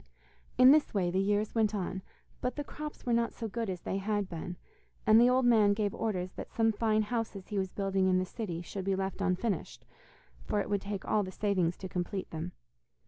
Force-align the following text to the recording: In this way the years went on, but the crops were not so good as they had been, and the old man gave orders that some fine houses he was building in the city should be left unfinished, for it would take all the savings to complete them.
In 0.57 0.71
this 0.71 0.95
way 0.95 1.11
the 1.11 1.19
years 1.19 1.53
went 1.53 1.75
on, 1.75 2.01
but 2.41 2.55
the 2.55 2.63
crops 2.63 3.05
were 3.05 3.13
not 3.13 3.35
so 3.35 3.47
good 3.47 3.69
as 3.69 3.81
they 3.81 3.97
had 3.97 4.27
been, 4.27 4.57
and 5.05 5.21
the 5.21 5.29
old 5.29 5.45
man 5.45 5.73
gave 5.75 5.93
orders 5.93 6.31
that 6.33 6.49
some 6.49 6.71
fine 6.71 7.03
houses 7.03 7.49
he 7.49 7.59
was 7.59 7.71
building 7.71 8.07
in 8.07 8.17
the 8.17 8.25
city 8.25 8.63
should 8.63 8.83
be 8.85 8.95
left 8.95 9.21
unfinished, 9.21 9.85
for 10.43 10.59
it 10.59 10.71
would 10.71 10.81
take 10.81 11.05
all 11.05 11.21
the 11.21 11.31
savings 11.31 11.77
to 11.77 11.87
complete 11.87 12.31
them. 12.31 12.53